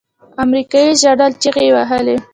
[0.43, 2.15] امريکايي ژړل چيغې يې وهلې.